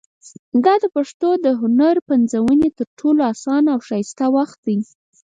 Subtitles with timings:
[0.65, 4.77] دا د پښتنو د هنر پنځونې تر ټولو اسانه او ښایسته وخت دی.